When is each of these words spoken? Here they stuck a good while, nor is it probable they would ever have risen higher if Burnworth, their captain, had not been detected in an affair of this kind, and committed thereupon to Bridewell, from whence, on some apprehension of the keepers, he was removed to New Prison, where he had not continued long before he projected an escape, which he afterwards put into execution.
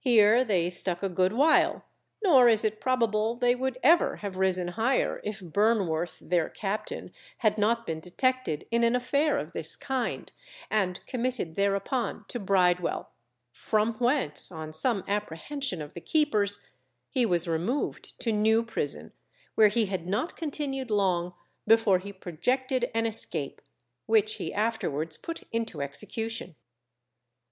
Here 0.00 0.42
they 0.44 0.68
stuck 0.68 1.00
a 1.00 1.08
good 1.08 1.32
while, 1.32 1.84
nor 2.24 2.48
is 2.48 2.64
it 2.64 2.80
probable 2.80 3.36
they 3.36 3.54
would 3.54 3.78
ever 3.84 4.16
have 4.16 4.36
risen 4.36 4.66
higher 4.66 5.20
if 5.22 5.38
Burnworth, 5.38 6.18
their 6.28 6.48
captain, 6.48 7.12
had 7.38 7.56
not 7.56 7.86
been 7.86 8.00
detected 8.00 8.66
in 8.72 8.82
an 8.82 8.96
affair 8.96 9.38
of 9.38 9.52
this 9.52 9.76
kind, 9.76 10.32
and 10.72 11.06
committed 11.06 11.54
thereupon 11.54 12.24
to 12.26 12.40
Bridewell, 12.40 13.12
from 13.52 13.94
whence, 13.98 14.50
on 14.50 14.72
some 14.72 15.04
apprehension 15.06 15.80
of 15.80 15.94
the 15.94 16.00
keepers, 16.00 16.58
he 17.08 17.24
was 17.24 17.46
removed 17.46 18.18
to 18.22 18.32
New 18.32 18.64
Prison, 18.64 19.12
where 19.54 19.68
he 19.68 19.86
had 19.86 20.08
not 20.08 20.36
continued 20.36 20.90
long 20.90 21.32
before 21.64 22.00
he 22.00 22.12
projected 22.12 22.90
an 22.92 23.06
escape, 23.06 23.62
which 24.06 24.34
he 24.34 24.52
afterwards 24.52 25.16
put 25.16 25.44
into 25.52 25.80
execution. 25.80 26.56